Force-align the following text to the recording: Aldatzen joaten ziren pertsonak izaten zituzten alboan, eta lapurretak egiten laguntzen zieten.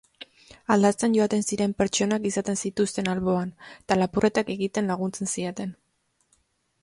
Aldatzen 0.75 1.15
joaten 1.17 1.43
ziren 1.49 1.75
pertsonak 1.81 2.25
izaten 2.29 2.57
zituzten 2.69 3.11
alboan, 3.13 3.51
eta 3.83 3.97
lapurretak 3.99 4.49
egiten 4.57 4.89
laguntzen 4.93 5.29
zieten. 5.35 5.77